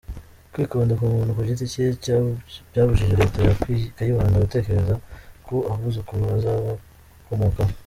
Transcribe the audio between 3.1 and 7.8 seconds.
leta ya Kayibanda gutekereza ku abuzukuru bazabakomokaho.